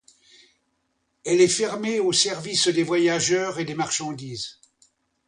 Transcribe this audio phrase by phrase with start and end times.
[1.25, 4.57] Elle est fermée aux services des voyageurs et des marchandises.